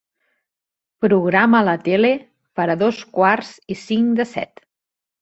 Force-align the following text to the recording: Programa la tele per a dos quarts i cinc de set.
Programa 1.05 1.61
la 1.69 1.77
tele 1.89 2.11
per 2.61 2.69
a 2.77 2.79
dos 2.87 3.05
quarts 3.19 3.55
i 3.77 3.81
cinc 3.87 4.21
de 4.23 4.31
set. 4.37 4.69